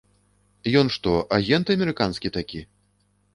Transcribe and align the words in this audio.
Ён 0.79 0.87
што, 0.95 1.11
агент 1.37 1.65
амерыканскі 1.75 2.33
такі? 2.39 2.65